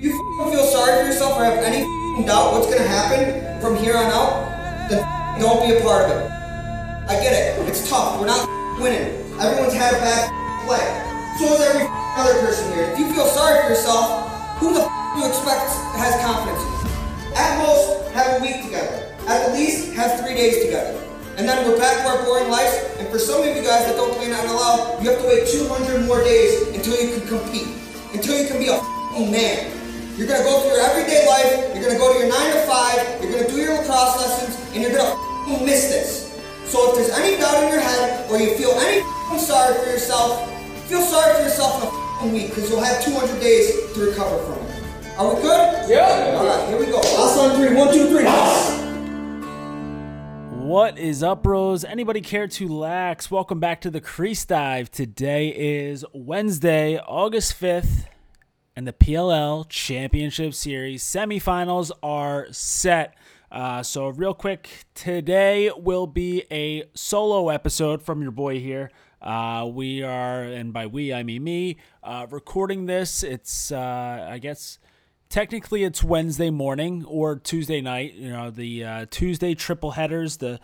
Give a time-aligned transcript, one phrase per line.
[0.00, 1.82] you feel sorry for yourself or have any
[2.24, 4.46] doubt what's gonna happen from here on out,
[4.88, 5.02] then
[5.40, 6.30] don't be a part of it.
[7.08, 7.68] I get it.
[7.68, 8.20] It's tough.
[8.20, 8.46] We're not
[8.80, 9.10] winning.
[9.40, 10.30] Everyone's had a bad
[10.66, 10.82] play.
[11.38, 12.84] So is every other person here.
[12.92, 17.34] If you feel sorry for yourself, who the do you expect has confidence in?
[17.34, 19.14] At most, have a week together.
[19.26, 21.00] At least, have three days together.
[21.36, 22.74] And then we're back to our boring lives.
[22.98, 25.48] And for some of you guys that don't play in NLL, you have to wait
[25.48, 27.68] 200 more days until you can compete.
[28.12, 29.77] Until you can be a man.
[30.18, 33.22] You're gonna go through your everyday life, you're gonna go to your 9 to 5,
[33.22, 35.14] you're gonna do your lacrosse lessons, and you're gonna
[35.64, 36.34] miss this.
[36.66, 39.06] So if there's any doubt in your head, or you feel any
[39.38, 40.42] sorry for yourself,
[40.88, 41.84] feel sorry for yourself
[42.20, 45.18] in a week, because you'll have 200 days to recover from it.
[45.18, 45.88] Are we good?
[45.88, 46.36] Yeah.
[46.36, 46.98] All right, here we go.
[46.98, 47.76] Last on three.
[47.76, 48.24] One, two, three.
[50.66, 51.84] What is up, bros?
[51.84, 53.30] Anybody care to lax?
[53.30, 54.90] Welcome back to the Crease Dive.
[54.90, 58.06] Today is Wednesday, August 5th,
[58.78, 63.16] and the PLL Championship Series semifinals are set.
[63.50, 68.92] Uh, so, real quick, today will be a solo episode from your boy here.
[69.20, 73.24] Uh, we are, and by we, I mean me, uh, recording this.
[73.24, 74.78] It's, uh, I guess,
[75.28, 78.14] technically it's Wednesday morning or Tuesday night.
[78.14, 80.60] You know, the uh, Tuesday triple headers, the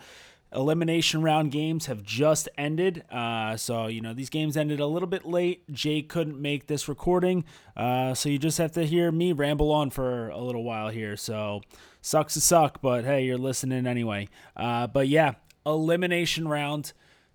[0.55, 3.03] elimination round games have just ended.
[3.11, 5.69] Uh, so, you know, these games ended a little bit late.
[5.71, 7.43] Jay couldn't make this recording.
[7.75, 11.17] Uh, so you just have to hear me ramble on for a little while here.
[11.17, 11.61] So,
[12.01, 14.29] sucks to suck, but hey, you're listening anyway.
[14.55, 15.33] Uh, but yeah,
[15.65, 16.93] elimination round,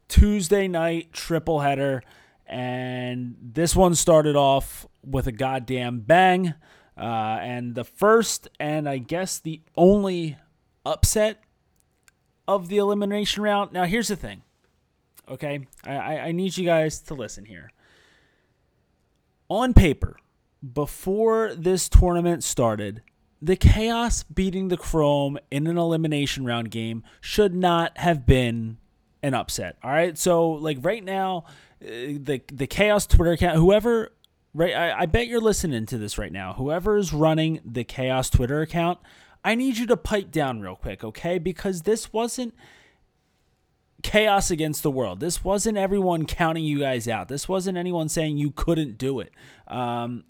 [0.08, 2.02] Tuesday night triple header.
[2.46, 6.54] And this one started off with a goddamn bang.
[6.96, 10.36] Uh, and the first, and I guess the only
[10.84, 11.44] upset
[12.54, 13.72] of the elimination round.
[13.72, 14.42] Now, here's the thing.
[15.28, 17.70] Okay, I, I need you guys to listen here.
[19.48, 20.16] On paper,
[20.74, 23.02] before this tournament started,
[23.40, 28.78] the Chaos beating the Chrome in an elimination round game should not have been
[29.22, 29.76] an upset.
[29.84, 31.44] All right, so like right now,
[31.82, 34.12] uh, the the Chaos Twitter account, whoever
[34.52, 36.54] right, I, I bet you're listening to this right now.
[36.54, 38.98] Whoever is running the Chaos Twitter account,
[39.44, 41.38] I need you to pipe down real quick, okay?
[41.38, 42.54] Because this wasn't
[44.02, 45.20] chaos against the world.
[45.20, 47.28] This wasn't everyone counting you guys out.
[47.28, 49.32] This wasn't anyone saying you couldn't do it.
[49.66, 50.24] Um,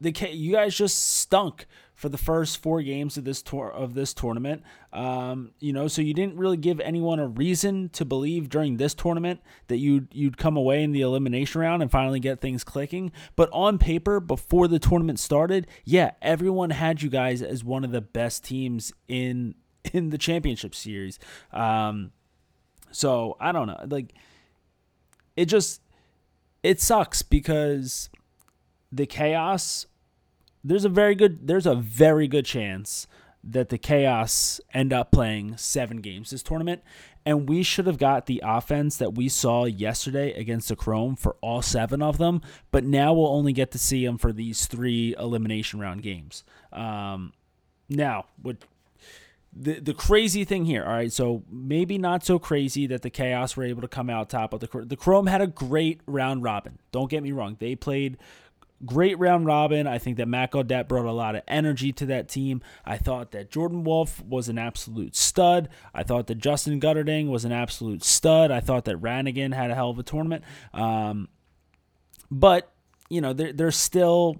[0.00, 1.66] the you guys just stunk
[2.02, 4.64] for the first four games of this tour of this tournament.
[4.92, 8.92] Um, you know, so you didn't really give anyone a reason to believe during this
[8.92, 13.12] tournament that you'd you'd come away in the elimination round and finally get things clicking.
[13.36, 17.92] But on paper, before the tournament started, yeah, everyone had you guys as one of
[17.92, 19.54] the best teams in
[19.92, 21.20] in the championship series.
[21.52, 22.10] Um,
[22.90, 24.12] so I don't know, like
[25.36, 25.80] it just
[26.64, 28.10] it sucks because
[28.90, 29.86] the chaos
[30.64, 33.06] there's a very good there's a very good chance
[33.44, 36.82] that the chaos end up playing seven games this tournament.
[37.24, 41.36] And we should have got the offense that we saw yesterday against the chrome for
[41.40, 42.40] all seven of them
[42.70, 46.44] but now we'll only get to see them for these three elimination round games.
[46.72, 47.32] Um,
[47.88, 48.56] now what
[49.54, 53.54] the the crazy thing here all right so maybe not so crazy that the chaos
[53.54, 56.78] were able to come out top of the the chrome had a great round robin.
[56.90, 57.56] Don't get me wrong.
[57.58, 58.16] They played
[58.84, 59.86] great round robin.
[59.86, 62.62] I think that Matt Gaudette brought a lot of energy to that team.
[62.84, 65.68] I thought that Jordan Wolf was an absolute stud.
[65.94, 68.50] I thought that Justin Guterding was an absolute stud.
[68.50, 70.44] I thought that Ranigan had a hell of a tournament.
[70.74, 71.28] Um,
[72.30, 72.72] but,
[73.08, 74.36] you know, they're, they're still,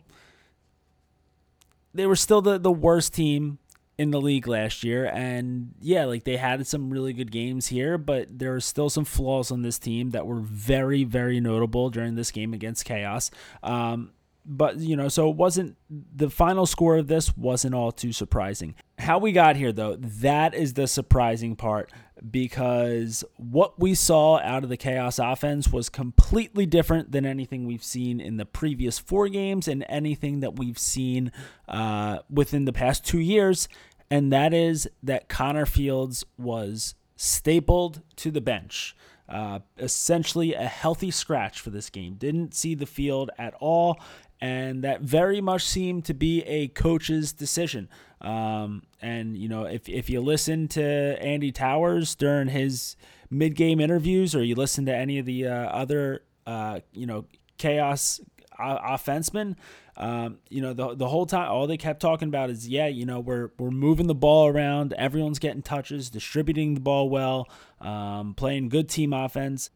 [1.95, 3.59] they were still the, the worst team
[3.99, 5.05] in the league last year.
[5.05, 9.05] And yeah, like they had some really good games here, but there are still some
[9.05, 13.31] flaws on this team that were very, very notable during this game against Chaos.
[13.63, 14.13] Um,
[14.45, 18.75] but you know, so it wasn't the final score of this wasn't all too surprising.
[18.99, 21.91] How we got here though, that is the surprising part
[22.31, 27.83] because what we saw out of the chaos offense was completely different than anything we've
[27.83, 31.33] seen in the previous four games and anything that we've seen
[31.69, 33.69] uh, within the past two years,
[34.11, 38.97] and that is that Connor Fields was stapled to the bench.
[39.29, 42.15] Uh, essentially a healthy scratch for this game.
[42.15, 43.99] Didn't see the field at all,
[44.43, 47.89] and that very much seemed to be a coach's decision.
[48.21, 52.97] Um, and you know, if if you listen to Andy Towers during his
[53.31, 57.25] mid-game interviews, or you listen to any of the uh, other uh, you know
[57.57, 58.21] chaos
[58.59, 59.55] offensemen,
[59.97, 63.07] um, you know the the whole time all they kept talking about is yeah, you
[63.07, 67.49] know we're we're moving the ball around, everyone's getting touches, distributing the ball well,
[67.81, 69.71] um, playing good team offense.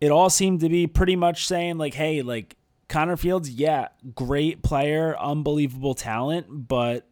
[0.00, 2.56] It all seemed to be pretty much saying like, hey, like
[2.94, 7.08] Connor Fields, yeah, great player, unbelievable talent, but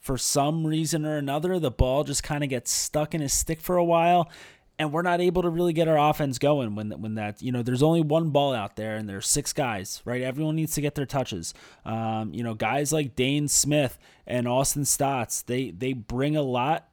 [0.00, 3.60] for some reason or another, the ball just kind of gets stuck in his stick
[3.60, 4.30] for a while,
[4.78, 7.62] and we're not able to really get our offense going when when that you know
[7.62, 10.22] there's only one ball out there and there's six guys, right?
[10.22, 11.52] Everyone needs to get their touches.
[11.84, 16.88] Um, you know, guys like Dane Smith and Austin Staats, they they bring a lot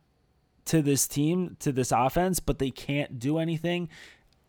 [0.65, 3.87] to this team, to this offense, but they can't do anything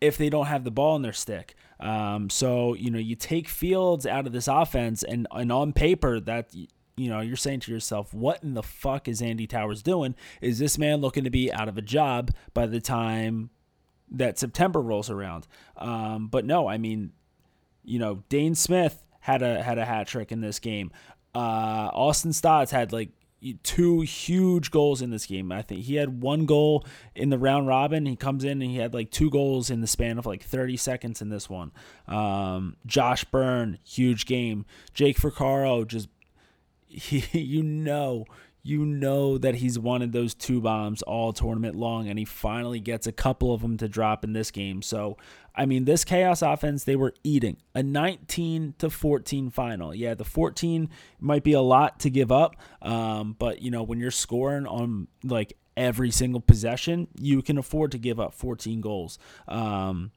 [0.01, 1.55] if they don't have the ball in their stick.
[1.79, 6.19] Um, so you know, you take Fields out of this offense, and and on paper
[6.21, 10.15] that you know you're saying to yourself, what in the fuck is Andy Towers doing?
[10.41, 13.49] Is this man looking to be out of a job by the time
[14.09, 15.47] that September rolls around?
[15.77, 17.11] Um, but no, I mean,
[17.83, 20.91] you know, Dane Smith had a had a hat trick in this game.
[21.35, 23.09] Uh, Austin Staats had like
[23.63, 25.51] two huge goals in this game.
[25.51, 26.85] I think he had one goal
[27.15, 28.05] in the round robin.
[28.05, 30.77] He comes in and he had like two goals in the span of like 30
[30.77, 31.71] seconds in this one.
[32.07, 34.65] Um, Josh Byrne, huge game.
[34.93, 36.09] Jake Froccaro, just
[36.87, 38.25] he, you know,
[38.67, 43.07] you know that he's wanted those two bombs all tournament long, and he finally gets
[43.07, 44.81] a couple of them to drop in this game.
[44.81, 45.17] So,
[45.55, 49.95] I mean, this chaos offense they were eating a 19 to 14 final.
[49.95, 50.89] Yeah, the 14
[51.21, 55.07] might be a lot to give up, um, but you know when you're scoring on
[55.23, 59.17] like every single possession, you can afford to give up 14 goals.
[59.47, 60.11] Um,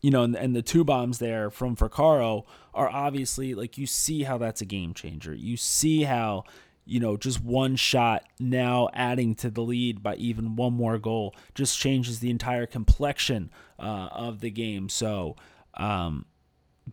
[0.00, 4.22] you know, and, and, the two bombs there from Froccaro are obviously like you see
[4.22, 5.34] how that's a game changer.
[5.34, 6.44] You see how
[6.88, 11.34] you know, just one shot now adding to the lead by even one more goal
[11.54, 14.88] just changes the entire complexion uh, of the game.
[14.88, 15.36] So,
[15.74, 16.24] um,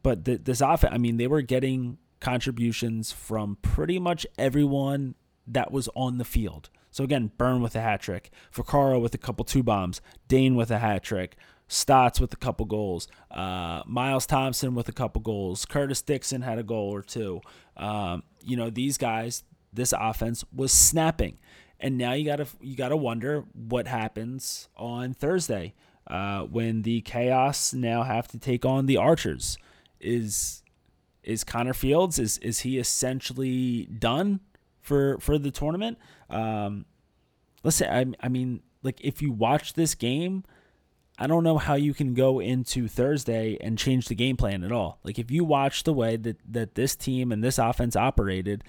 [0.04, 5.16] but the, this offense, I mean, they were getting contributions from pretty much everyone
[5.48, 6.70] that was on the field.
[6.92, 10.72] So again, Byrne with a hat trick, Froccaro with a couple two bombs, Dane with
[10.72, 11.38] a hat trick,
[11.70, 16.60] Staats with a couple goals, uh, Miles Thompson with a couple goals, Curtis Dixon had
[16.60, 17.42] a goal or two.
[17.78, 19.44] Um, you know, these guys,
[19.76, 21.38] this offense was snapping.
[21.80, 25.74] And now you gotta you gotta wonder what happens on Thursday
[26.08, 29.58] uh, when the Chaos now have to take on the Archers.
[30.00, 30.64] Is
[31.24, 34.40] is Connor Fields is is he essentially done
[34.80, 35.98] for for the tournament?
[36.30, 36.86] Um,
[37.64, 40.44] listen, I I mean, like if you watch this game,
[41.18, 44.72] I don't know how you can go into Thursday and change the game plan at
[44.72, 45.00] all.
[45.04, 48.64] Like if you watch the way that that this team and this offense operated,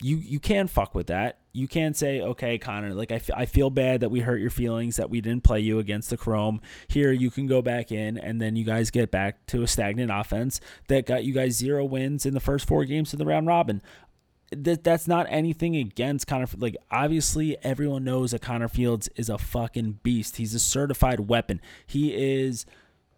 [0.00, 1.38] you you can fuck with that.
[1.52, 4.50] You can say, okay, Connor, like I, f- I feel bad that we hurt your
[4.50, 6.60] feelings that we didn't play you against the Chrome.
[6.88, 10.12] Here, you can go back in, and then you guys get back to a stagnant
[10.12, 13.46] offense that got you guys zero wins in the first four games of the round
[13.46, 13.82] robin.
[14.52, 16.46] That that's not anything against Connor.
[16.56, 20.36] Like obviously, everyone knows that Connor Fields is a fucking beast.
[20.36, 21.60] He's a certified weapon.
[21.86, 22.64] He is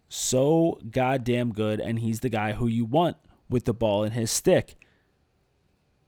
[0.09, 3.17] so goddamn good, and he's the guy who you want
[3.49, 4.75] with the ball in his stick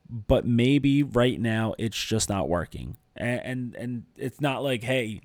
[0.09, 2.97] but maybe right now it's just not working.
[3.15, 5.21] And and, and it's not like, hey,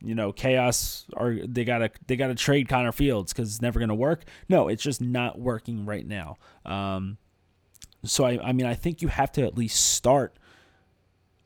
[0.00, 3.94] you know, chaos or they gotta they gotta trade Connor Fields because it's never gonna
[3.94, 4.24] work.
[4.48, 6.38] No, it's just not working right now.
[6.64, 7.18] Um,
[8.04, 10.36] so I, I mean, I think you have to at least start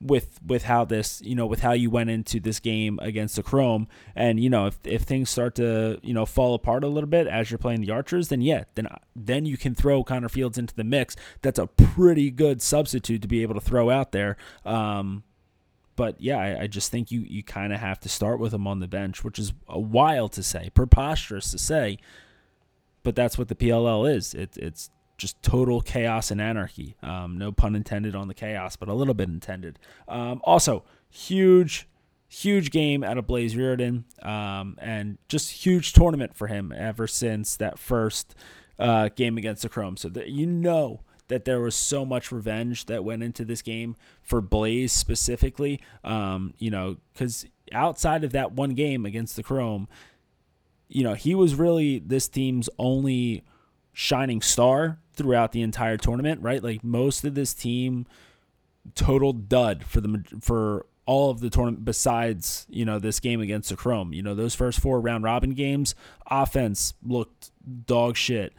[0.00, 3.42] with with how this you know with how you went into this game against the
[3.42, 3.88] Chrome.
[4.14, 7.26] And you know if, if things start to you know fall apart a little bit
[7.26, 10.74] as you're playing the Archers then yeah then then you can throw Connor Fields into
[10.74, 11.16] the mix.
[11.42, 14.36] That's a pretty good substitute to be able to throw out there.
[14.64, 15.24] Um,
[15.96, 18.66] but yeah I, I just think you you kind of have to start with him
[18.66, 21.98] on the bench which is a wild to say preposterous to say
[23.06, 24.34] but that's what the PLL is.
[24.34, 26.96] It, it's just total chaos and anarchy.
[27.02, 29.78] Um, no pun intended on the chaos, but a little bit intended.
[30.08, 31.88] Um, also, huge,
[32.28, 37.56] huge game out of Blaze Riorden, um, and just huge tournament for him ever since
[37.56, 38.34] that first
[38.78, 39.96] uh, game against the Chrome.
[39.96, 43.96] So that you know that there was so much revenge that went into this game
[44.22, 45.80] for Blaze specifically.
[46.04, 49.88] Um, you know, because outside of that one game against the Chrome,
[50.88, 53.42] you know, he was really this team's only
[53.92, 56.62] shining star throughout the entire tournament, right?
[56.62, 58.06] Like most of this team
[58.94, 63.68] total dud for the for all of the tournament besides, you know, this game against
[63.70, 64.12] the Chrome.
[64.12, 65.94] You know, those first four round robin games,
[66.28, 67.50] offense looked
[67.86, 68.52] dog shit.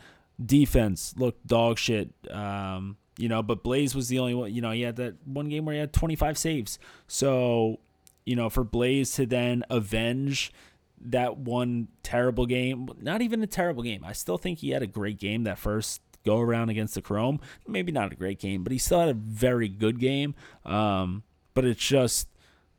[0.44, 2.14] Defense looked dog shit.
[2.30, 5.50] Um, you know, but Blaze was the only one, you know, he had that one
[5.50, 6.80] game where he had 25 saves.
[7.08, 7.80] So,
[8.26, 10.54] you know, for Blaze to then avenge
[11.02, 14.04] that one terrible game, not even a terrible game.
[14.06, 17.40] I still think he had a great game that first go around against the Chrome.
[17.68, 20.36] Maybe not a great game, but he still had a very good game.
[20.66, 22.28] Um, but it's just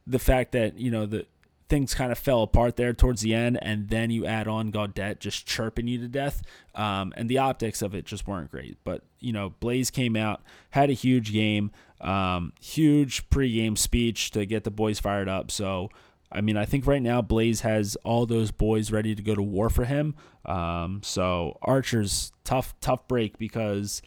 [0.07, 1.27] the fact that you know the
[1.69, 5.19] things kind of fell apart there towards the end, and then you add on Gaudette
[5.19, 6.43] just chirping you to death,
[6.75, 8.77] um, and the optics of it just weren't great.
[8.85, 14.47] But you know, Blaze came out, had a huge game, um, huge pregame speech to
[14.47, 15.51] get the boys fired up.
[15.51, 15.89] So.
[16.31, 19.43] I mean, I think right now Blaze has all those boys ready to go to
[19.43, 20.15] war for him.
[20.45, 24.03] Um, so Archer's tough, tough break because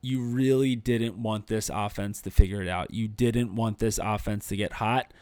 [0.00, 2.92] you really didn't want this offense to figure it out.
[2.92, 5.12] You didn't want this offense to get hot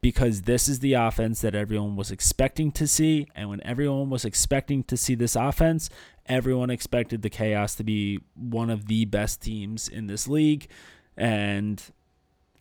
[0.00, 3.26] because this is the offense that everyone was expecting to see.
[3.34, 5.90] And when everyone was expecting to see this offense,
[6.26, 10.68] everyone expected the Chaos to be one of the best teams in this league.
[11.16, 11.82] And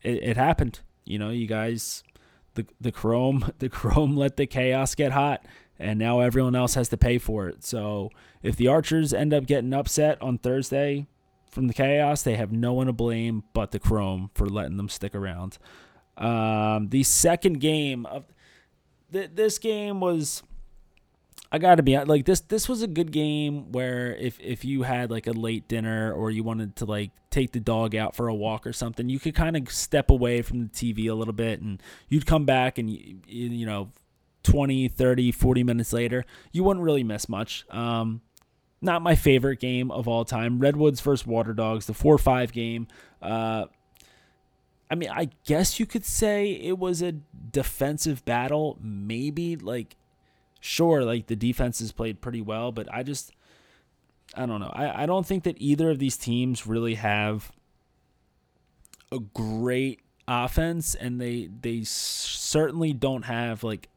[0.01, 0.79] it, it happened.
[1.03, 2.03] You know, you guys,
[2.55, 5.45] the, the Chrome, the Chrome let the Chaos get hot.
[5.77, 7.63] And now everyone else has to pay for it.
[7.63, 8.09] So
[8.41, 11.05] if the Archers end up getting upset on Thursday
[11.51, 14.87] from the Chaos, they have no one to blame but the Chrome for letting them
[14.87, 15.57] stick around.
[16.17, 18.23] Um, the second game of
[19.11, 20.43] th- this game was
[21.51, 24.83] I got to be like this this was a good game where if if you
[24.83, 28.27] had like a late dinner or you wanted to like take the dog out for
[28.27, 31.33] a walk or something, you could kind of step away from the TV a little
[31.33, 33.91] bit and you'd come back and you, you know
[34.45, 37.65] 20, 30, 40 minutes later, you wouldn't really miss much.
[37.71, 38.21] Um,
[38.81, 40.59] not my favorite game of all time.
[40.59, 42.87] Redwoods versus Water Dogs, the 4 5 game.
[43.21, 43.65] Uh,
[44.89, 47.13] I mean, I guess you could say it was a
[47.51, 48.77] defensive battle.
[48.81, 49.95] Maybe like,
[50.65, 53.31] sure, like the defenses played pretty well, but I just,
[54.35, 54.71] I don't know.
[54.73, 57.51] I, I don't think that either of these teams really have
[59.11, 63.89] a great offense, and they they certainly don't have like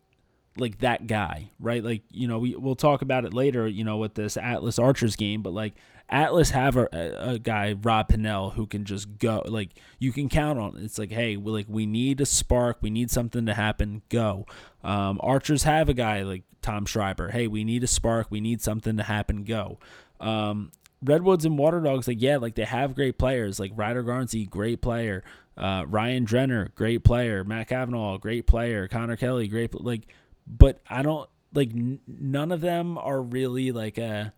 [0.59, 1.83] like that guy, right?
[1.83, 3.67] Like you know, we we'll talk about it later.
[3.67, 5.75] You know, with this Atlas Archers game, but like
[6.11, 10.59] Atlas have a, a, guy Rob Pannell who can just go like you can count
[10.59, 10.79] on.
[10.79, 14.03] It's like hey, we like we need a spark, we need something to happen.
[14.09, 14.47] Go.
[14.83, 17.29] Um, Archers have a guy like Tom Schreiber.
[17.29, 19.45] Hey, we need a spark, we need something to happen.
[19.45, 19.79] Go.
[20.19, 20.73] Um,
[21.03, 24.81] Redwoods and Water Dogs, like yeah, like they have great players like Ryder Garnsey, great
[24.81, 25.23] player.
[25.59, 27.45] Uh, Ryan Drenner, great player.
[27.45, 28.89] Matt Kavanagh, great player.
[28.89, 29.75] Connor Kelly, great.
[29.75, 30.07] Like,
[30.47, 34.33] but I don't like n- none of them are really like a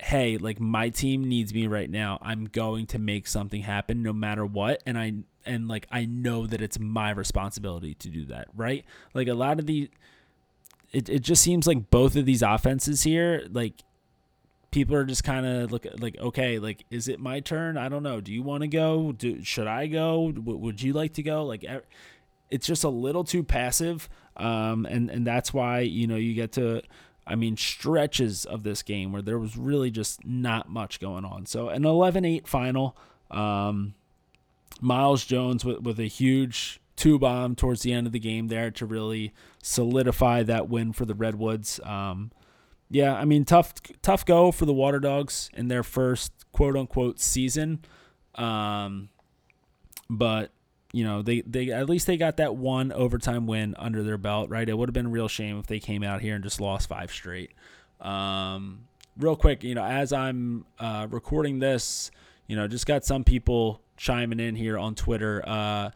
[0.00, 2.18] hey, like my team needs me right now.
[2.22, 4.82] I'm going to make something happen no matter what.
[4.86, 5.14] And I
[5.44, 8.84] and like I know that it's my responsibility to do that, right?
[9.14, 9.90] Like a lot of the
[10.92, 13.74] it, it just seems like both of these offenses here, like
[14.70, 17.76] people are just kind of look like okay, like is it my turn?
[17.76, 18.20] I don't know.
[18.20, 19.12] Do you want to go?
[19.12, 20.30] Do should I go?
[20.30, 21.44] W- would you like to go?
[21.44, 21.64] Like
[22.50, 24.08] it's just a little too passive.
[24.36, 26.82] Um and and that's why, you know, you get to
[27.28, 31.46] I mean, stretches of this game where there was really just not much going on.
[31.46, 32.96] So an 11-8 final.
[33.30, 33.94] Um,
[34.80, 38.70] Miles Jones with, with a huge two bomb towards the end of the game there
[38.72, 39.32] to really
[39.62, 41.80] solidify that win for the Redwoods.
[41.84, 42.32] Um,
[42.90, 47.20] yeah, I mean, tough tough go for the Water Dogs in their first quote unquote
[47.20, 47.80] season.
[48.34, 49.10] Um,
[50.08, 50.50] but
[50.92, 54.48] you know, they, they at least they got that one overtime win under their belt,
[54.50, 54.68] right?
[54.68, 56.88] It would have been a real shame if they came out here and just lost
[56.88, 57.50] five straight.
[58.00, 58.86] Um,
[59.18, 62.10] real quick, you know, as I'm uh, recording this,
[62.46, 65.42] you know, just got some people chiming in here on Twitter.
[65.46, 65.90] Uh,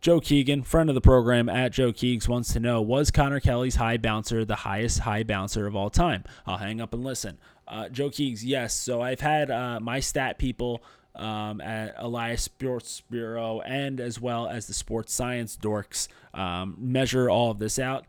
[0.00, 3.76] Joe Keegan, friend of the program at Joe Keegs, wants to know Was Connor Kelly's
[3.76, 6.24] high bouncer the highest high bouncer of all time?
[6.46, 7.38] I'll hang up and listen.
[7.66, 8.74] Uh, Joe Keegs, yes.
[8.74, 10.82] So I've had uh, my stat people
[11.14, 17.30] um, at Elias Sports Bureau and as well as the Sports Science Dorks um, measure
[17.30, 18.06] all of this out.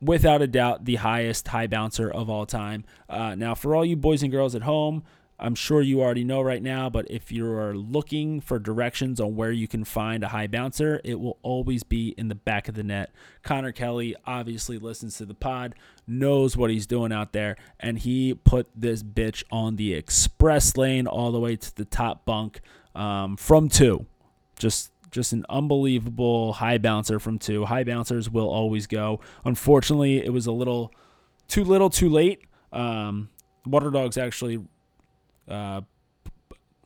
[0.00, 2.84] Without a doubt, the highest high bouncer of all time.
[3.08, 5.04] Uh, now, for all you boys and girls at home,
[5.38, 9.52] I'm sure you already know right now, but if you're looking for directions on where
[9.52, 12.82] you can find a high bouncer, it will always be in the back of the
[12.82, 13.10] net.
[13.42, 15.74] Connor Kelly obviously listens to the pod,
[16.06, 21.06] knows what he's doing out there, and he put this bitch on the express lane
[21.06, 22.60] all the way to the top bunk
[22.94, 24.06] um, from two.
[24.58, 27.64] Just just an unbelievable high bouncer from two.
[27.64, 29.20] High bouncers will always go.
[29.44, 30.92] Unfortunately, it was a little
[31.48, 32.42] too little, too late.
[32.72, 33.30] Um,
[33.64, 34.64] Water Dogs actually
[35.48, 35.82] uh,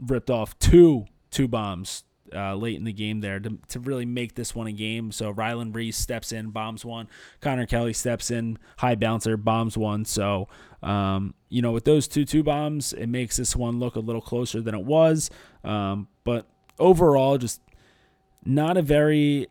[0.00, 4.34] ripped off two two bombs uh, late in the game there to, to really make
[4.34, 5.12] this one a game.
[5.12, 7.08] So Ryland Rees steps in, bombs one.
[7.40, 10.04] Connor Kelly steps in, high bouncer, bombs one.
[10.04, 10.48] So,
[10.82, 14.22] um, you know, with those two two bombs, it makes this one look a little
[14.22, 15.30] closer than it was.
[15.64, 16.46] Um, but
[16.78, 17.60] overall, just
[18.44, 19.46] not a very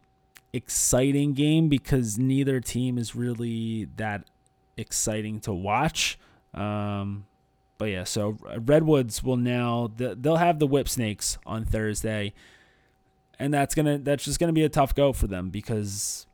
[0.54, 4.30] exciting game because neither team is really that
[4.78, 6.18] exciting to watch.
[6.54, 7.26] Um,
[7.80, 12.34] but yeah, so Redwoods will now they'll have the whip snakes on Thursday,
[13.40, 16.28] and that's gonna that's just gonna be a tough go for them because,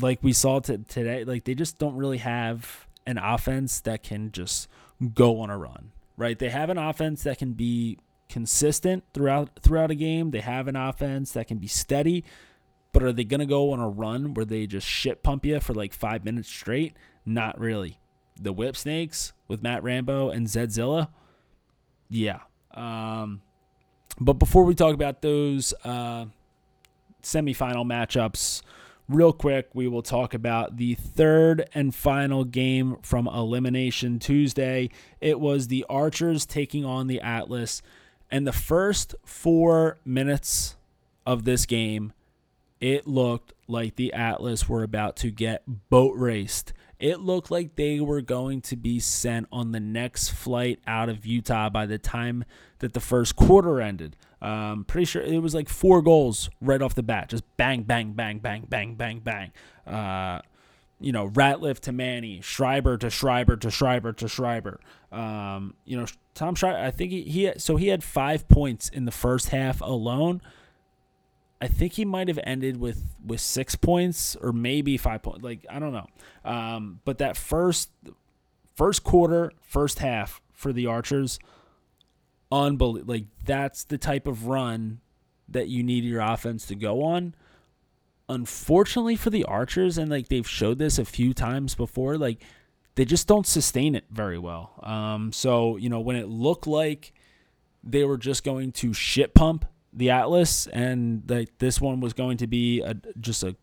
[0.00, 4.32] like we saw t- today, like they just don't really have an offense that can
[4.32, 4.68] just
[5.14, 5.92] go on a run.
[6.16, 6.38] Right?
[6.38, 7.98] They have an offense that can be
[8.30, 10.30] consistent throughout throughout a game.
[10.30, 12.24] They have an offense that can be steady,
[12.92, 15.74] but are they to go on a run where they just shit pump you for
[15.74, 16.96] like 5 minutes straight?
[17.26, 17.97] Not really.
[18.38, 21.08] The Whip Snakes with Matt Rambo and Zedzilla?
[22.08, 22.40] Yeah.
[22.72, 23.42] Um
[24.20, 26.26] but before we talk about those uh,
[27.22, 28.62] semifinal matchups,
[29.08, 34.90] real quick, we will talk about the third and final game from Elimination Tuesday.
[35.20, 37.80] It was the Archers taking on the Atlas.
[38.30, 40.76] And the first four minutes
[41.24, 42.12] of this game,
[42.80, 46.72] it looked like the Atlas were about to get boat raced.
[47.00, 51.24] It looked like they were going to be sent on the next flight out of
[51.24, 52.44] Utah by the time
[52.80, 54.16] that the first quarter ended.
[54.42, 58.12] Um, pretty sure it was like four goals right off the bat, just bang, bang,
[58.12, 59.52] bang, bang, bang, bang, bang.
[59.86, 60.40] Uh,
[61.00, 64.80] you know, Ratliff to Manny, Schreiber to Schreiber to Schreiber to Schreiber.
[65.12, 69.04] Um, you know, Tom Schreiber, I think he, he so he had five points in
[69.04, 70.40] the first half alone.
[71.60, 75.42] I think he might have ended with with six points or maybe five points.
[75.42, 76.06] Like I don't know.
[76.44, 77.90] Um, but that first
[78.76, 81.38] first quarter, first half for the Archers,
[82.52, 83.12] unbelievable.
[83.12, 85.00] Like that's the type of run
[85.48, 87.34] that you need your offense to go on.
[88.28, 92.42] Unfortunately for the Archers, and like they've showed this a few times before, like
[92.94, 94.74] they just don't sustain it very well.
[94.82, 97.12] Um, so you know when it looked like
[97.82, 102.38] they were just going to shit pump the Atlas, and like this one was going
[102.38, 103.56] to be a, just a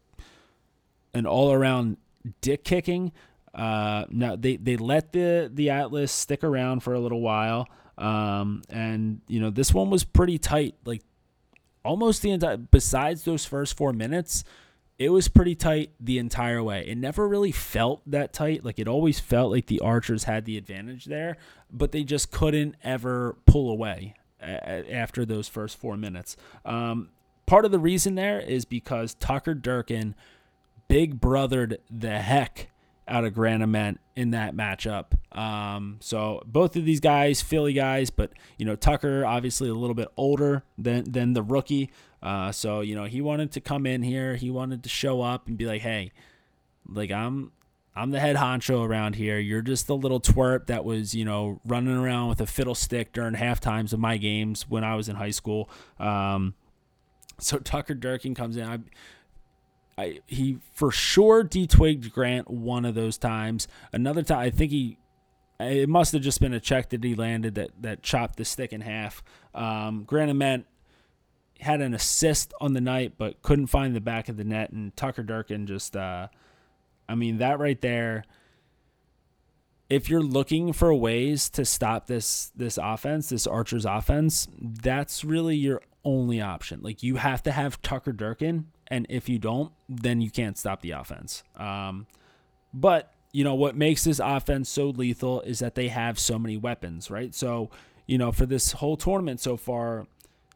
[1.13, 1.97] an all around
[2.41, 3.11] dick kicking.
[3.53, 7.67] Uh, now they they let the the Atlas stick around for a little while.
[7.97, 11.01] Um, and you know, this one was pretty tight, like
[11.83, 14.43] almost the entire, besides those first four minutes,
[14.99, 16.85] it was pretty tight the entire way.
[16.87, 18.65] It never really felt that tight.
[18.65, 21.37] Like it always felt like the Archers had the advantage there,
[21.71, 26.35] but they just couldn't ever pull away after those first four minutes.
[26.63, 27.09] Um,
[27.45, 30.15] part of the reason there is because Tucker Durkin
[30.87, 32.69] big brothered the heck
[33.07, 35.13] out of Grant Ament in that matchup.
[35.37, 39.93] Um, so both of these guys, Philly guys, but you know Tucker obviously a little
[39.93, 41.91] bit older than than the rookie.
[42.23, 44.35] Uh, so you know he wanted to come in here.
[44.35, 46.11] He wanted to show up and be like, hey,
[46.87, 47.51] like I'm
[47.95, 49.39] I'm the head honcho around here.
[49.39, 53.13] You're just the little twerp that was, you know, running around with a fiddle stick
[53.13, 55.69] during half times of my games when I was in high school.
[55.97, 56.55] Um,
[57.39, 58.65] so Tucker Durkin comes in.
[58.65, 58.79] I,
[59.97, 63.67] I he for sure detwigged Grant one of those times.
[63.93, 64.97] Another time, I think he
[65.57, 68.73] it must have just been a check that he landed that that chopped the stick
[68.73, 69.23] in half.
[69.53, 70.65] Um, Grant Ament
[71.61, 74.95] had an assist on the night, but couldn't find the back of the net, and
[74.97, 76.27] Tucker Durkin just, uh,
[77.07, 78.23] I mean, that right there.
[79.87, 85.55] If you're looking for ways to stop this this offense, this Archer's offense, that's really
[85.55, 86.79] your only option.
[86.81, 90.81] Like you have to have Tucker Durkin and if you don't, then you can't stop
[90.81, 91.43] the offense.
[91.55, 92.07] Um,
[92.73, 96.57] but you know what makes this offense so lethal is that they have so many
[96.57, 97.33] weapons, right?
[97.33, 97.69] So
[98.07, 100.07] you know for this whole tournament so far,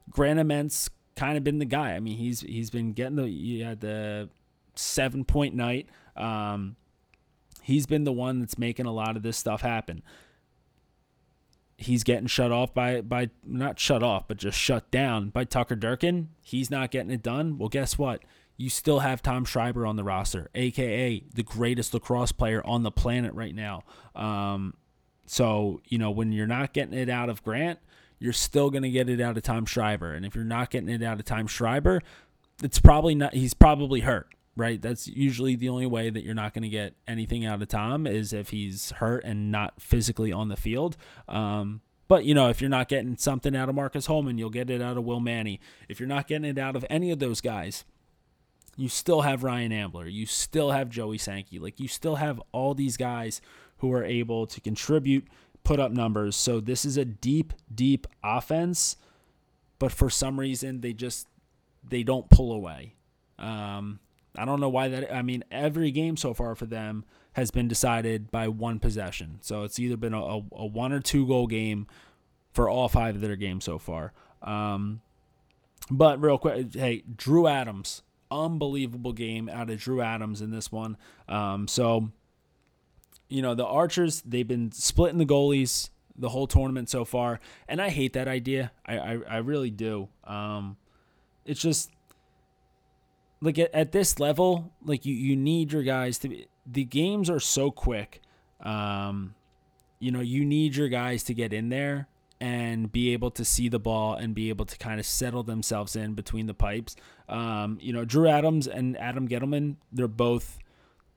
[0.09, 1.93] Grant Ament's kind of been the guy.
[1.93, 4.29] I mean he's he's been getting the he had the
[4.75, 5.89] seven point night.
[6.19, 6.75] Um,
[7.61, 10.03] he's been the one that's making a lot of this stuff happen
[11.79, 15.75] he's getting shut off by by not shut off, but just shut down by Tucker
[15.75, 16.29] Durkin.
[16.41, 17.57] He's not getting it done.
[17.57, 18.23] Well, guess what?
[18.57, 22.91] You still have Tom Schreiber on the roster, aka the greatest lacrosse player on the
[22.91, 23.83] planet right now.
[24.15, 24.73] Um,
[25.25, 27.79] so you know when you're not getting it out of Grant,
[28.19, 30.89] you're still going to get it out of Tom Schreiber, and if you're not getting
[30.89, 32.01] it out of Tom Schreiber,
[32.61, 33.33] it's probably not.
[33.33, 34.27] He's probably hurt
[34.59, 34.81] right?
[34.81, 38.05] That's usually the only way that you're not going to get anything out of Tom
[38.05, 40.97] is if he's hurt and not physically on the field.
[41.27, 44.69] Um, but you know, if you're not getting something out of Marcus Holman, you'll get
[44.69, 45.61] it out of Will Manny.
[45.87, 47.85] If you're not getting it out of any of those guys,
[48.75, 50.07] you still have Ryan Ambler.
[50.07, 51.57] You still have Joey Sankey.
[51.57, 53.41] Like you still have all these guys
[53.77, 55.25] who are able to contribute,
[55.63, 56.35] put up numbers.
[56.35, 58.97] So this is a deep, deep offense,
[59.77, 61.27] but for some reason they just
[61.87, 62.95] they don't pull away.
[63.37, 63.99] Um,
[64.35, 65.13] I don't know why that.
[65.13, 69.39] I mean, every game so far for them has been decided by one possession.
[69.41, 71.87] So it's either been a, a, a one or two goal game
[72.53, 74.13] for all five of their games so far.
[74.41, 75.01] Um,
[75.89, 80.97] but real quick, hey, Drew Adams, unbelievable game out of Drew Adams in this one.
[81.27, 82.11] Um, so,
[83.27, 85.89] you know, the Archers, they've been splitting the goalies
[86.19, 88.71] the whole tournament so far, and I hate that idea.
[88.85, 90.09] I I, I really do.
[90.25, 90.77] Um,
[91.45, 91.91] it's just
[93.41, 97.29] like at, at this level, like you, you need your guys to be, the games
[97.29, 98.21] are so quick.
[98.61, 99.35] Um,
[99.99, 102.07] you know, you need your guys to get in there
[102.41, 105.95] and be able to see the ball and be able to kind of settle themselves
[105.95, 106.95] in between the pipes.
[107.27, 110.57] Um, you know, Drew Adams and Adam Ghitelman, they're both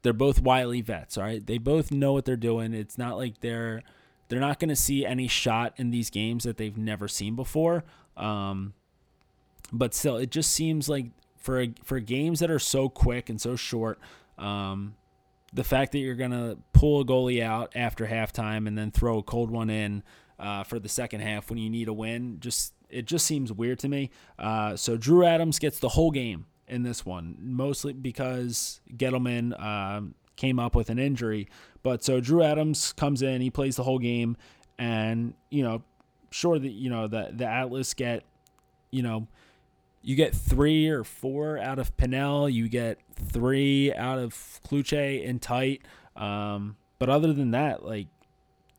[0.02, 1.46] they're both wily vets, all right?
[1.46, 2.74] They both know what they're doing.
[2.74, 3.82] It's not like they're
[4.28, 7.84] they're not going to see any shot in these games that they've never seen before.
[8.16, 8.74] Um,
[9.72, 11.06] but still, it just seems like
[11.42, 13.98] for for games that are so quick and so short,
[14.38, 14.94] um,
[15.52, 19.22] the fact that you're gonna pull a goalie out after halftime and then throw a
[19.22, 20.02] cold one in
[20.38, 23.78] uh, for the second half when you need a win, just it just seems weird
[23.80, 24.10] to me.
[24.38, 30.14] Uh, so Drew Adams gets the whole game in this one, mostly because Ghitelman um,
[30.36, 31.48] came up with an injury.
[31.82, 34.36] But so Drew Adams comes in, he plays the whole game,
[34.78, 35.82] and you know,
[36.30, 38.24] sure that you know the the Atlas get,
[38.90, 39.26] you know,
[40.02, 44.34] you get three or four out of Pannell, you get three out of
[44.66, 45.82] Cloutier and tight.
[46.16, 48.08] Um, but other than that, like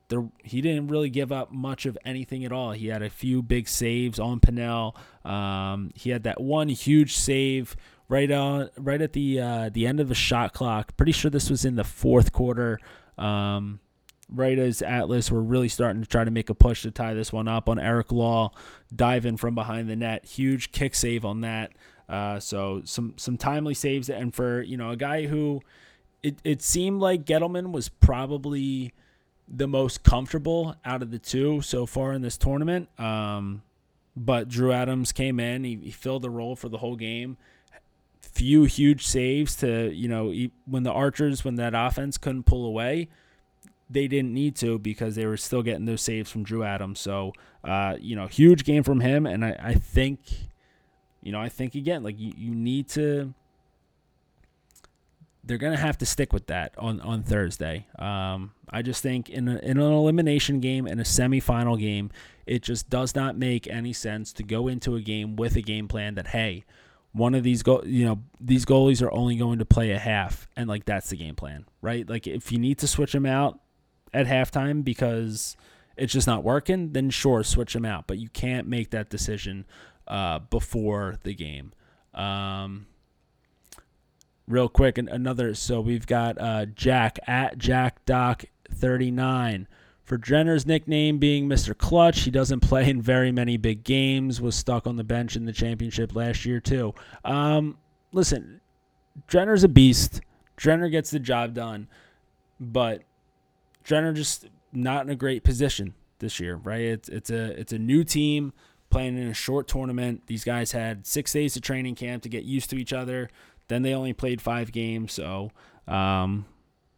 [0.09, 2.71] there, he didn't really give up much of anything at all.
[2.71, 4.95] He had a few big saves on Pannell.
[5.25, 7.75] Um, he had that one huge save
[8.09, 10.95] right on right at the uh, the end of the shot clock.
[10.97, 12.79] Pretty sure this was in the fourth quarter.
[13.17, 13.79] Um,
[14.29, 17.31] right as Atlas were really starting to try to make a push to tie this
[17.31, 18.51] one up on Eric Law,
[18.95, 21.71] diving from behind the net, huge kick save on that.
[22.09, 25.61] Uh, so some some timely saves, and for you know a guy who
[26.21, 28.93] it it seemed like Ghitelman was probably
[29.47, 32.87] the most comfortable out of the two so far in this tournament.
[32.99, 33.61] Um,
[34.15, 37.37] but Drew Adams came in, he, he filled the role for the whole game.
[38.21, 40.33] Few huge saves to you know
[40.65, 43.09] when the Archers when that offense couldn't pull away,
[43.93, 46.99] they didn't need to because they were still getting those saves from Drew Adams.
[46.99, 50.19] So uh, you know, huge game from him, and I, I think
[51.21, 53.33] you know I think again like you, you need to.
[55.45, 57.87] They're gonna have to stick with that on on Thursday.
[57.99, 62.11] Um, I just think in, a, in an elimination game and a semifinal game,
[62.45, 65.87] it just does not make any sense to go into a game with a game
[65.87, 66.63] plan that hey,
[67.13, 70.47] one of these go you know these goalies are only going to play a half
[70.57, 73.59] and like that's the game plan right like if you need to switch them out
[74.13, 75.55] at halftime because
[75.97, 79.65] it's just not working then sure switch them out but you can't make that decision
[80.07, 81.71] uh, before the game
[82.13, 82.85] um,
[84.47, 89.67] real quick another so we've got uh, jack at jack doc 39
[90.03, 91.77] for Drenner's nickname being Mr.
[91.77, 95.45] Clutch, he doesn't play in very many big games, was stuck on the bench in
[95.45, 96.93] the championship last year, too.
[97.23, 97.77] Um,
[98.11, 98.59] listen,
[99.29, 100.21] Drenner's a beast.
[100.57, 101.87] Drenner gets the job done,
[102.59, 103.03] but
[103.83, 106.81] Drenner just not in a great position this year, right?
[106.81, 108.53] It's it's a it's a new team
[108.89, 110.23] playing in a short tournament.
[110.27, 113.29] These guys had six days of training camp to get used to each other.
[113.67, 115.51] Then they only played five games, so
[115.87, 116.45] um,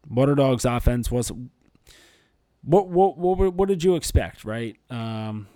[0.09, 1.31] Water Dogs offense was
[2.63, 4.77] what what what what did you expect, right?
[4.89, 5.47] Um,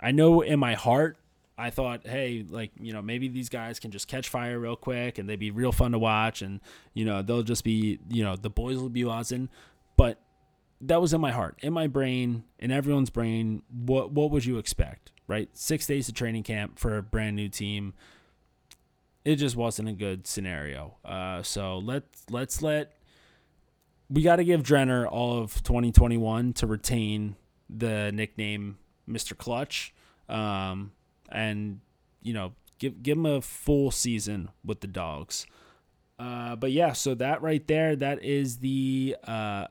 [0.00, 1.16] I know in my heart
[1.56, 5.18] I thought, hey, like you know, maybe these guys can just catch fire real quick
[5.18, 6.60] and they'd be real fun to watch, and
[6.94, 9.48] you know, they'll just be, you know, the boys will be buzzing.
[9.96, 10.20] But
[10.80, 13.62] that was in my heart, in my brain, in everyone's brain.
[13.70, 15.48] What what would you expect, right?
[15.52, 17.94] Six days of training camp for a brand new team.
[19.24, 20.96] It just wasn't a good scenario.
[21.04, 22.94] Uh, so let's let's let
[24.10, 27.36] we got to give Drenner all of 2021 to retain
[27.68, 29.36] the nickname Mr.
[29.36, 29.92] Clutch,
[30.28, 30.92] um,
[31.30, 31.80] and
[32.22, 35.46] you know give give him a full season with the dogs.
[36.18, 39.66] Uh, but yeah, so that right there, that is the uh,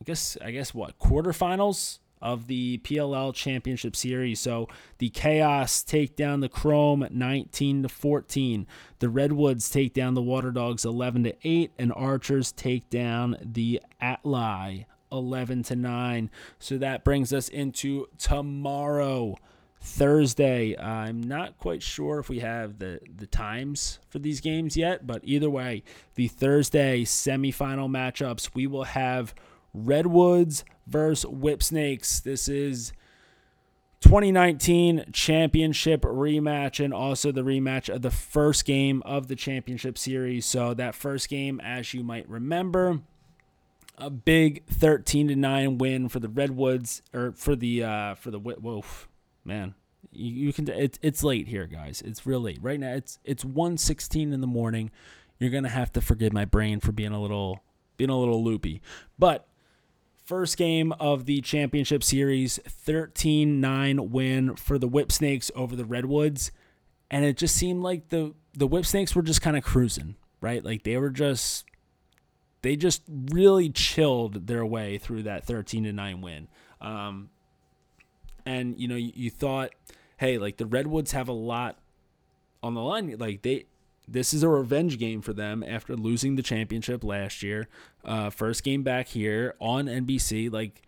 [0.00, 4.40] I guess I guess what quarterfinals of the PLL Championship Series.
[4.40, 8.66] So the Chaos take down the Chrome 19 to 14.
[8.98, 13.80] The Redwoods take down the Water Dogs 11 to 8, and Archers take down the
[14.00, 16.30] Atli 11 to 9.
[16.58, 19.36] So that brings us into tomorrow.
[19.78, 20.76] Thursday.
[20.76, 25.20] I'm not quite sure if we have the, the times for these games yet, but
[25.22, 25.84] either way,
[26.16, 29.32] the Thursday semifinal matchups, we will have
[29.76, 32.20] Redwoods versus Whip Snakes.
[32.20, 32.92] This is
[34.00, 40.46] 2019 championship rematch and also the rematch of the first game of the championship series.
[40.46, 43.00] So that first game, as you might remember,
[43.98, 48.38] a big 13 to 9 win for the Redwoods or for the uh for the
[48.38, 49.08] Wolf.
[49.44, 49.74] Man,
[50.12, 52.02] you, you can it's it's late here, guys.
[52.04, 52.58] It's real late.
[52.62, 54.90] Right now it's it's 1:16 in the morning.
[55.38, 57.62] You're going to have to forgive my brain for being a little
[57.96, 58.80] being a little loopy.
[59.18, 59.46] But
[60.26, 65.84] First game of the championship series, 13 9 win for the Whip Snakes over the
[65.84, 66.50] Redwoods.
[67.08, 70.64] and it just seemed like the the Whip Snakes were just kind of cruising, right?
[70.64, 71.64] Like they were just
[72.62, 76.48] they just really chilled their way through that 13 to 9 win.
[76.80, 77.30] Um,
[78.44, 79.70] and you know, you, you thought,
[80.16, 81.78] hey, like the Redwoods have a lot
[82.64, 83.14] on the line.
[83.16, 83.66] Like they,
[84.08, 87.68] this is a revenge game for them after losing the championship last year.
[88.04, 90.52] Uh, first game back here on NBC.
[90.52, 90.82] Like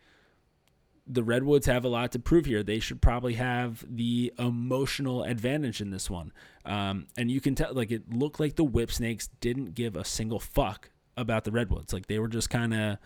[1.08, 2.62] the Redwoods have a lot to prove here.
[2.62, 6.32] They should probably have the emotional advantage in this one.
[6.66, 10.04] Um, and you can tell, like, it looked like the Whip Snakes didn't give a
[10.04, 11.94] single fuck about the Redwoods.
[11.94, 12.98] Like, they were just kind of,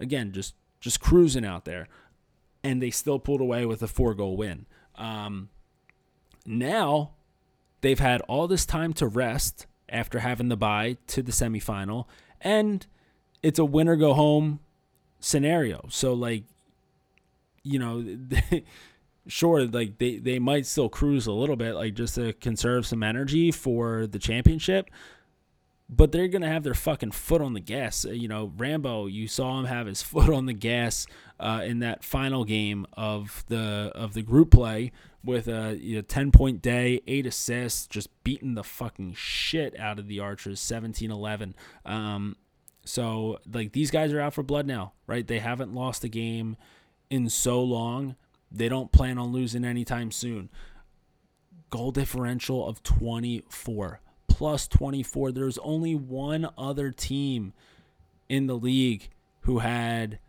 [0.00, 1.88] again, just just cruising out there,
[2.62, 4.66] and they still pulled away with a four goal win.
[4.96, 5.48] Um,
[6.46, 7.12] now
[7.80, 12.06] they've had all this time to rest after having the bye to the semifinal,
[12.40, 12.86] and
[13.42, 14.60] it's a winner go home
[15.20, 15.86] scenario.
[15.88, 16.44] So like
[17.68, 18.04] you know,
[19.26, 23.02] sure, like they, they might still cruise a little bit, like just to conserve some
[23.02, 24.88] energy for the championship.
[25.90, 28.04] But they're gonna have their fucking foot on the gas.
[28.04, 31.06] Uh, you know, Rambo, you saw him have his foot on the gas
[31.40, 34.92] uh, in that final game of the of the group play
[35.24, 39.98] with a you know, ten point day, eight assists, just beating the fucking shit out
[39.98, 41.54] of the Archers, 17-11.
[41.84, 42.36] Um,
[42.84, 45.26] so like these guys are out for blood now, right?
[45.26, 46.56] They haven't lost a game
[47.10, 48.16] in so long.
[48.50, 50.48] They don't plan on losing anytime soon.
[51.70, 54.00] Goal differential of 24
[54.38, 55.32] plus 24.
[55.32, 57.52] There's only one other team
[58.28, 59.08] in the league
[59.40, 60.20] who had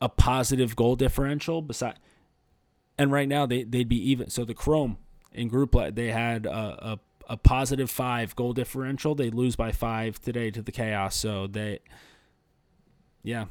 [0.00, 1.98] a positive goal differential beside
[2.98, 4.96] and right now they, they'd be even so the chrome
[5.32, 6.50] in group they had a,
[6.92, 11.48] a, a positive five goal differential they lose by five today to the chaos so
[11.48, 11.80] they
[13.24, 13.46] yeah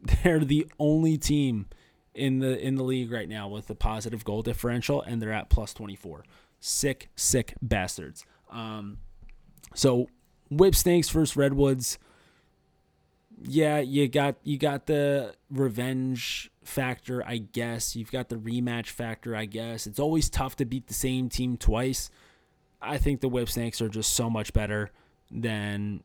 [0.22, 1.66] they're the only team
[2.16, 5.50] in the in the league right now with a positive goal differential, and they're at
[5.50, 6.24] plus 24.
[6.58, 8.24] Sick, sick bastards.
[8.50, 8.98] Um,
[9.74, 10.08] so
[10.50, 11.98] Whip Snakes versus Redwoods.
[13.42, 17.94] Yeah, you got you got the revenge factor, I guess.
[17.94, 19.86] You've got the rematch factor, I guess.
[19.86, 22.10] It's always tough to beat the same team twice.
[22.80, 24.90] I think the Whip Snakes are just so much better
[25.30, 26.02] than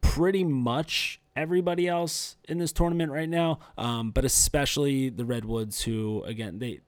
[0.00, 6.22] pretty much everybody else in this tournament right now, um, but especially the Redwoods, who
[6.24, 6.80] again they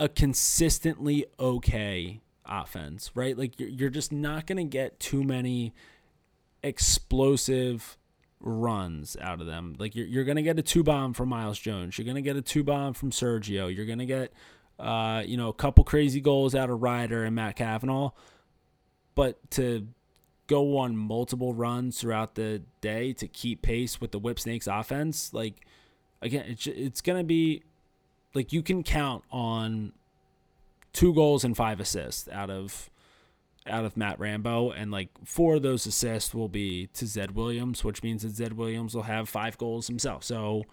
[0.00, 3.36] a consistently okay offense, right?
[3.36, 5.72] Like you're you're just not gonna get too many
[6.62, 7.96] explosive
[8.40, 9.76] runs out of them.
[9.78, 11.98] Like you're you're gonna get a two bomb from Miles Jones.
[11.98, 13.74] You're gonna get a two bomb from Sergio.
[13.74, 14.32] You're gonna get
[14.78, 18.10] uh, you know a couple crazy goals out of Ryder and Matt Kavanagh.
[19.14, 19.86] But to
[20.46, 25.32] go on multiple runs throughout the day to keep pace with the Whip Snakes offense,
[25.32, 25.66] like
[26.22, 27.62] again, it's it's gonna be
[28.34, 29.92] like you can count on
[30.92, 32.90] two goals and five assists out of
[33.66, 37.84] out of Matt Rambo, and like four of those assists will be to Zed Williams,
[37.84, 40.24] which means that Zed Williams will have five goals himself.
[40.24, 40.64] So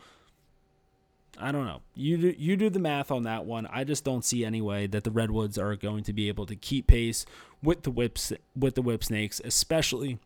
[1.39, 1.82] I don't know.
[1.95, 3.67] You do, you do the math on that one.
[3.67, 6.56] I just don't see any way that the Redwoods are going to be able to
[6.56, 7.25] keep pace
[7.62, 10.19] with the whips with the whip snakes, especially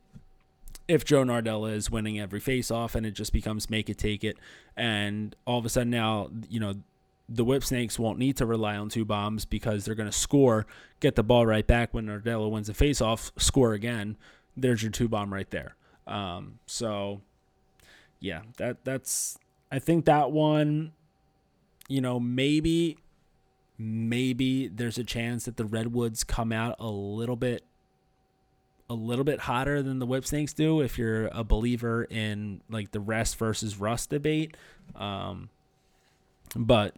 [0.87, 4.37] if Joe Nardella is winning every faceoff and it just becomes make it take it,
[4.77, 6.75] and all of a sudden now you know
[7.33, 10.65] the whip snakes won't need to rely on two bombs because they're going to score,
[10.99, 14.17] get the ball right back when Nardella wins the faceoff, score again.
[14.57, 15.75] There's your two bomb right there.
[16.07, 17.21] Um, so
[18.19, 19.37] yeah, that that's
[19.71, 20.91] I think that one
[21.91, 22.97] you know, maybe
[23.77, 27.63] maybe there's a chance that the redwoods come out a little bit
[28.89, 32.91] a little bit hotter than the whip snakes do if you're a believer in like
[32.91, 34.55] the rest versus rust debate
[34.95, 35.49] um,
[36.55, 36.95] but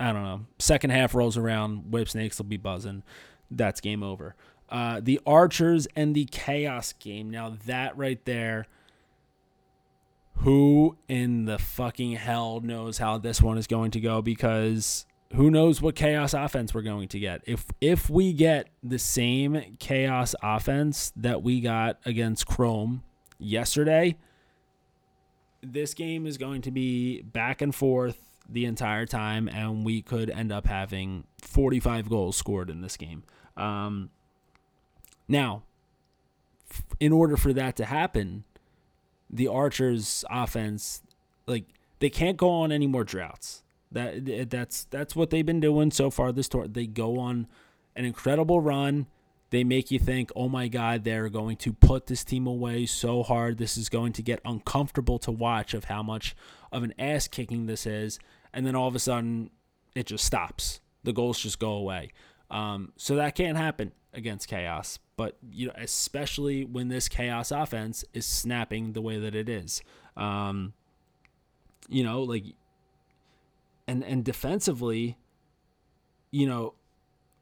[0.00, 3.02] i don't know second half rolls around whip snakes will be buzzing.
[3.50, 4.34] That's game over.
[4.68, 7.30] Uh, the archers and the chaos game.
[7.30, 8.66] Now that right there
[10.40, 14.22] who in the fucking hell knows how this one is going to go?
[14.22, 17.42] Because who knows what chaos offense we're going to get.
[17.46, 23.02] If if we get the same chaos offense that we got against Chrome
[23.38, 24.16] yesterday,
[25.62, 30.28] this game is going to be back and forth the entire time and we could
[30.30, 33.22] end up having 45 goals scored in this game.
[33.56, 34.10] Um,
[35.28, 35.62] now,
[36.98, 38.44] in order for that to happen,
[39.28, 41.02] the Archers offense,
[41.46, 41.64] like
[42.00, 43.62] they can't go on any more droughts.
[43.92, 46.68] That that's that's what they've been doing so far this tour.
[46.68, 47.46] They go on
[47.96, 49.06] an incredible run.
[49.50, 53.24] They make you think, oh my God, they're going to put this team away so
[53.24, 53.58] hard.
[53.58, 56.36] This is going to get uncomfortable to watch of how much
[56.70, 58.20] of an ass kicking this is.
[58.52, 59.50] And then all of a sudden,
[59.94, 60.80] it just stops.
[61.04, 62.10] The goals just go away.
[62.50, 63.92] Um, so that can't happen.
[64.12, 69.34] against chaos, but you know, especially when this chaos offense is snapping the way that
[69.34, 69.82] it is.
[70.16, 70.72] Um,
[71.88, 72.44] you know, like
[73.86, 75.16] and and defensively,
[76.30, 76.74] you know,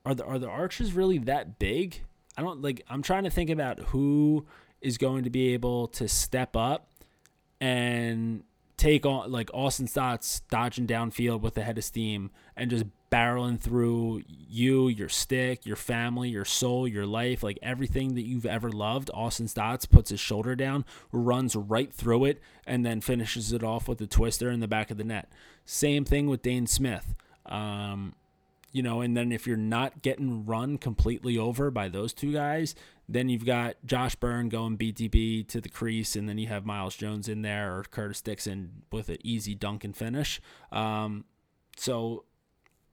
[0.05, 2.03] are the are the archers really that big?
[2.37, 4.47] I don't like I'm trying to think about who
[4.81, 6.88] is going to be able to step up
[7.61, 8.44] and
[8.79, 13.59] take on like Austin Staats dodging downfield with a head of steam and just barreling
[13.59, 18.71] through you, your stick, your family, your soul, your life, like everything that you've ever
[18.71, 19.11] loved.
[19.12, 23.88] Austin Staats puts his shoulder down, runs right through it, and then finishes it off
[23.88, 25.29] with a twister in the back of the net.
[25.64, 27.14] Same thing with Dhane Smith.
[27.47, 28.14] Um,
[28.71, 32.75] you know, and then if you're not getting run completely over by those two guys,
[33.09, 36.94] then you've got Josh Byrne going BTB to the crease, and then you have Miles
[36.94, 40.40] Jones in there or Curtis Dixon with an easy dunk and finish.
[40.71, 41.25] Um,
[41.77, 42.25] so,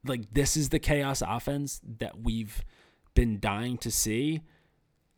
[0.04, 2.64] like, this is the chaos offense that we've
[3.14, 4.42] been dying to see.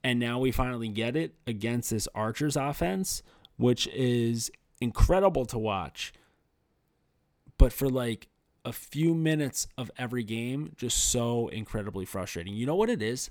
[0.03, 3.23] And now we finally get it against this Archers offense,
[3.57, 6.13] which is incredible to watch.
[7.59, 8.29] But for like
[8.65, 12.55] a few minutes of every game just so incredibly frustrating.
[12.55, 13.31] You know what it is?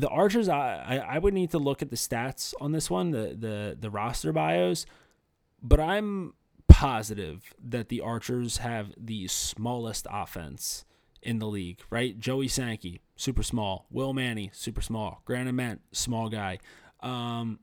[0.00, 3.36] The Archers, I, I would need to look at the stats on this one, the,
[3.38, 4.84] the, the roster bios,
[5.62, 6.34] but I'm
[6.68, 10.84] positive that the Archers have the smallest offense
[11.22, 12.18] in the league, right?
[12.18, 13.86] Joey Sankey, super small.
[13.90, 15.22] Will Manny, super small.
[15.24, 16.58] Grant Ament, small guy.
[17.00, 17.58] Um,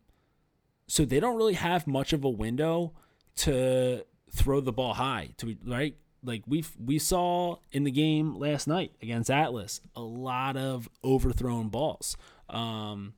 [0.88, 2.94] so they don't really have much of a window
[3.38, 8.68] to throw the ball high to right like we we saw in the game last
[8.68, 12.18] night against Atlas a lot of overthrown balls.
[12.50, 13.14] Um,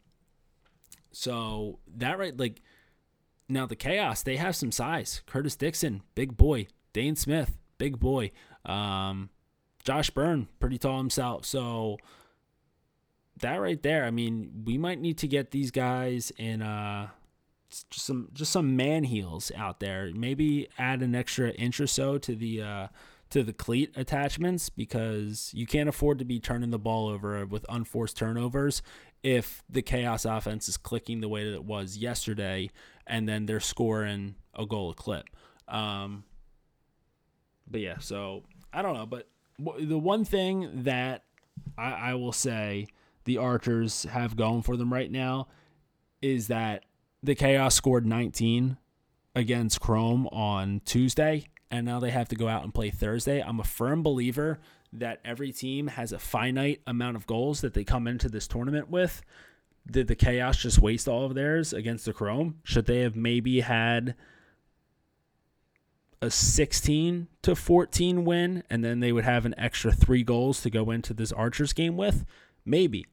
[1.11, 2.61] so that right like
[3.47, 5.21] now the chaos they have some size.
[5.25, 6.67] Curtis Dixon, big boy.
[6.93, 8.31] Dhane Smith, big boy.
[8.65, 9.29] Um,
[9.83, 11.45] Josh Byrne, pretty tall himself.
[11.45, 11.97] So
[13.41, 17.09] that right there, I mean, we might need to get these guys in uh
[17.69, 20.11] just some just some man heels out there.
[20.13, 22.87] Maybe add an extra inch or so to the uh,
[23.29, 27.65] to the cleat attachments because you can't afford to be turning the ball over with
[27.69, 28.81] unforced turnovers
[29.23, 32.69] if the chaos offense is clicking the way that it was yesterday
[33.07, 35.25] and then they're scoring a goal a clip.
[35.67, 36.23] Um,
[37.69, 39.27] but yeah, so I don't know, but
[39.79, 41.23] the one thing that
[41.77, 42.87] I, I will say
[43.23, 45.47] the Archers have going for them right now
[46.21, 46.83] is that
[47.25, 48.77] the Chaos scored 19
[49.33, 53.41] against Chrome on Tuesday, and now they have to go out and play Thursday.
[53.41, 54.59] I'm a firm believer
[54.93, 58.89] that every team has a finite amount of goals that they come into this tournament
[58.89, 59.21] with.
[59.89, 62.59] Did the Chaos just waste all of theirs against the Chrome?
[62.63, 64.15] Should they have maybe had
[66.21, 70.69] a 16 to 14 win and then they would have an extra three goals to
[70.69, 72.25] go into this Archers game with?
[72.63, 73.05] Maybe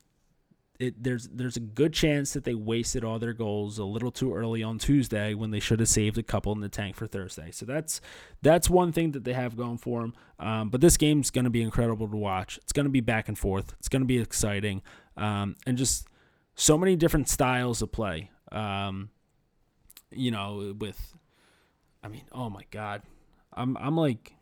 [0.83, 4.35] it, there's there's a good chance that they wasted all their goals a little too
[4.35, 7.51] early on Tuesday when they should have saved a couple in the tank for Thursday.
[7.51, 8.01] So that's
[8.43, 10.15] that's one thing that they have going for them.
[10.39, 12.59] Um, but this game's going to be incredible to watch.
[12.59, 13.75] It's going to be back and forth.
[13.79, 14.83] It's going to be exciting,
[15.17, 16.09] um, and just
[16.55, 18.31] so many different styles of play.
[18.51, 19.11] Um,
[20.11, 21.15] you know, with
[22.03, 23.03] I mean, oh my God,
[23.53, 24.35] I'm I'm like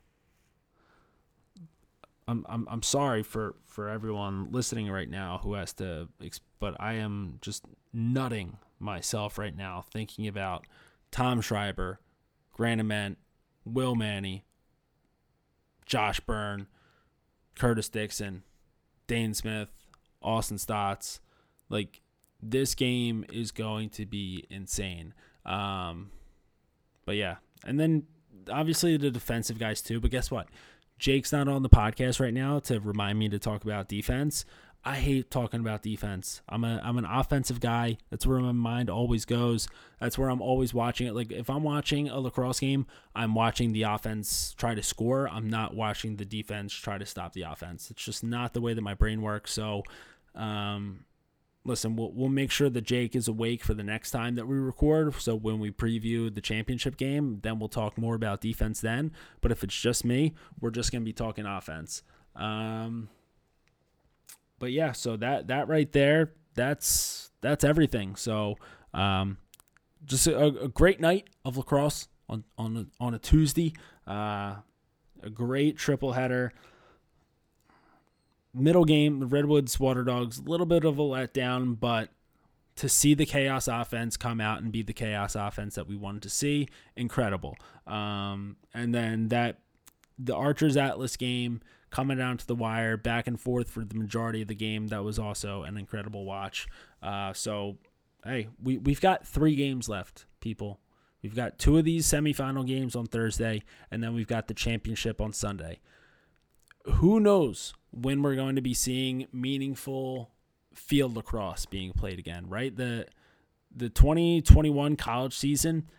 [2.31, 6.07] I'm, I'm, I'm sorry for, for everyone listening right now who has to,
[6.59, 10.65] but I am just nutting myself right now thinking about
[11.11, 11.99] Tom Schreiber,
[12.53, 13.17] Grant Ament,
[13.65, 14.45] Will Manny,
[15.85, 16.67] Josh Byrne,
[17.55, 18.43] Curtis Dixon,
[19.07, 19.69] Dhane Smith,
[20.21, 21.19] Austin Staats.
[21.69, 22.01] Like,
[22.41, 25.13] this game is going to be insane.
[25.45, 26.11] Um,
[27.05, 27.35] but yeah.
[27.65, 28.03] And then
[28.49, 29.99] obviously the defensive guys too.
[29.99, 30.47] But guess what?
[31.01, 34.45] Jake's not on the podcast right now to remind me to talk about defense.
[34.85, 36.43] I hate talking about defense.
[36.47, 37.97] I'm a I'm an offensive guy.
[38.11, 39.67] That's where my mind always goes.
[39.99, 41.15] That's where I'm always watching it.
[41.15, 42.85] Like if I'm watching a lacrosse game,
[43.15, 45.27] I'm watching the offense try to score.
[45.27, 47.89] I'm not watching the defense try to stop the offense.
[47.89, 49.51] It's just not the way that my brain works.
[49.51, 49.81] So
[50.35, 51.05] um,
[51.63, 54.57] listen, we'll, we'll make sure that Jake is awake for the next time that we
[54.57, 55.15] record.
[55.15, 59.11] So when we preview the championship game, then we'll talk more about defense then.
[59.41, 62.03] But if it's just me, we're just going to be talking offense.
[62.35, 63.09] Um,
[64.59, 68.15] but yeah, so that that right there, that's that's everything.
[68.15, 68.57] So
[68.93, 69.37] um,
[70.05, 73.73] just a, a great night of lacrosse on on a, on a Tuesday.
[74.07, 74.55] Uh,
[75.23, 76.51] a great triple header
[78.53, 82.09] middle game, the Redwoods Water Dogs, a little bit of a letdown, but
[82.75, 86.23] to see the chaos offense come out and be the chaos offense that we wanted
[86.23, 87.57] to see, incredible.
[87.85, 89.59] Um, and then that
[90.17, 94.41] the Archers Atlas game coming down to the wire, back and forth for the majority
[94.41, 94.87] of the game.
[94.87, 96.67] That was also an incredible watch.
[97.03, 97.77] Uh, so,
[98.23, 100.79] hey, we, we've got three games left, people.
[101.21, 105.21] We've got two of these semifinal games on Thursday, and then we've got the championship
[105.21, 105.79] on Sunday.
[106.85, 110.31] Who knows when we're going to be seeing meaningful
[110.73, 112.75] field lacrosse being played again, right?
[112.75, 113.07] The
[113.73, 115.89] the 2021 college season,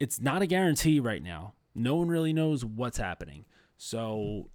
[0.00, 1.54] it's not a guarantee right now.
[1.74, 3.44] No one really knows what's happening.
[3.76, 4.50] So,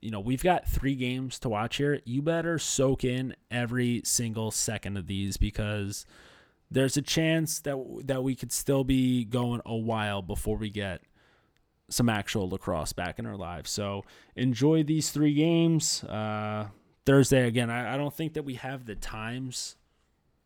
[0.00, 2.00] you know, we've got 3 games to watch here.
[2.04, 6.06] You better soak in every single second of these because
[6.70, 11.02] there's a chance that that we could still be going a while before we get
[11.92, 13.70] some actual lacrosse back in our lives.
[13.70, 16.02] So enjoy these three games.
[16.04, 16.68] Uh,
[17.04, 17.70] Thursday again.
[17.70, 19.76] I, I, don't think that we have the times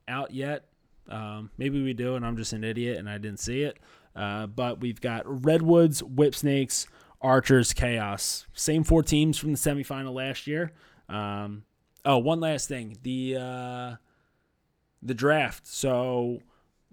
[0.08, 0.64] out yet.
[1.08, 3.78] Um, maybe we do, and I'm just an idiot and I didn't see it.
[4.14, 6.86] Uh, but we've got Redwoods, Whipsnakes,
[7.20, 8.46] Archers, Chaos.
[8.54, 10.72] Same four teams from the semifinal last year.
[11.08, 11.64] Um,
[12.04, 12.96] oh, one last thing.
[13.02, 13.96] The uh,
[15.02, 15.66] the draft.
[15.66, 16.40] So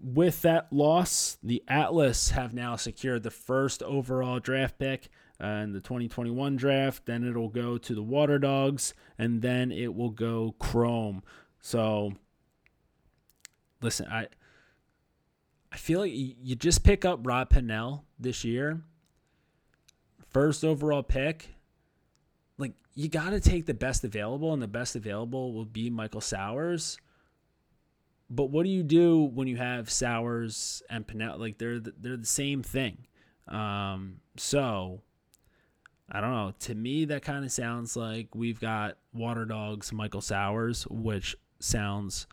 [0.04, 5.08] with that loss, the Atlas have now secured the first overall draft pick
[5.41, 7.06] uh, in the 2021 draft.
[7.06, 11.24] Then it'll go to the Water Dogs, and then it will go Chrome.
[11.62, 12.14] So,
[13.82, 14.28] listen, I
[15.72, 18.82] I feel like you just pick up Rob Pannell this year,
[20.30, 21.47] first overall pick.
[22.58, 26.22] Like you got to take the best available, and the best available will be Michael
[26.22, 26.97] Sowers.
[28.30, 31.39] But what do you do when you have Sowers and Pannell?
[31.39, 33.05] Like they're the, they're the same thing.
[33.47, 35.01] Um, so
[36.11, 36.53] I don't know.
[36.59, 42.28] To me, that kind of sounds like we've got Water Dogs, Michael Sowers, which sounds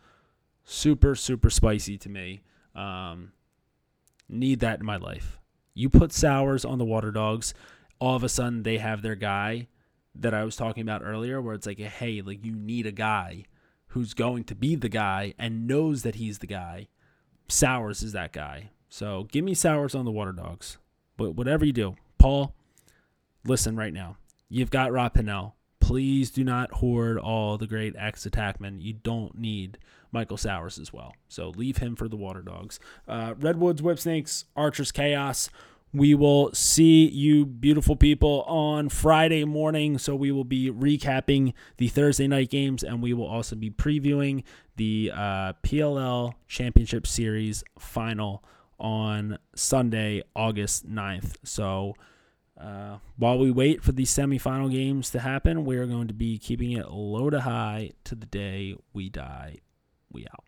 [0.63, 2.41] super super spicy to me.
[2.75, 3.33] Um,
[4.29, 5.39] need that in my life.
[5.73, 7.53] You put Sowers on the Water Dogs,
[7.99, 9.67] all of a sudden they have their guy
[10.15, 13.45] that I was talking about earlier, where it's like, hey, like you need a guy
[13.91, 16.87] who's going to be the guy and knows that he's the guy.
[17.47, 18.69] Sowers is that guy.
[18.89, 20.77] So give me Sowers on the Water Dogs.
[21.17, 22.55] But whatever you do, Paul,
[23.45, 24.17] listen right now.
[24.49, 25.53] You've got Rob Pannell.
[25.79, 28.81] Please do not hoard all the great ex attackmen.
[28.81, 29.77] You don't need
[30.11, 31.15] Michael Sowers as well.
[31.27, 32.79] So leave him for the Water Dogs.
[33.07, 35.49] Uh, Redwoods, Whipsnakes, Archers, Chaos.
[35.93, 39.97] We will see you, beautiful people, on Friday morning.
[39.97, 44.43] So we will be recapping the Thursday night games, and we will also be previewing
[44.77, 48.43] the uh, PLL Championship Series final
[48.79, 51.35] on Sunday, August 9th.
[51.43, 51.95] So
[52.59, 56.37] uh, while we wait for the semifinal games to happen, we are going to be
[56.37, 59.57] keeping it low to high to the day we die.
[60.11, 60.45] We out.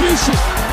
[0.00, 0.69] justiça.